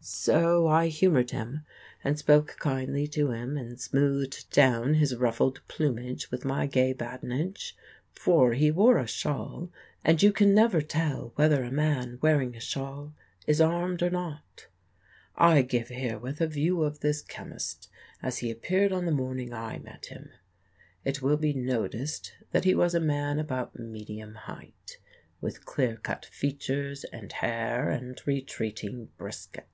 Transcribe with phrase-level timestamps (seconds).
[0.00, 1.66] So I humored him
[2.02, 7.76] and spoke kindly to him and smoothed down his ruffled plumage with my gay badinage,
[8.12, 9.70] for he wore a shawl
[10.02, 13.14] and you can never tell whether a man wearing a shawl
[13.46, 14.68] is armed or not.
[15.36, 17.90] I give herewith a view of this chemist
[18.22, 20.30] as he appeared on the morning I met him.
[21.04, 24.98] It will be noticed that he was a man about medium height
[25.40, 29.64] with clear cut features and hair and retreating brisket.